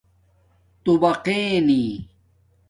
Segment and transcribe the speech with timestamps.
[0.83, 1.81] تُوباقݵنی